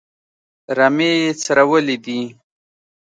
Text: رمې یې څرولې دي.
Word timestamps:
رمې 0.77 1.11
یې 1.21 1.31
څرولې 1.41 1.97
دي. 2.05 2.21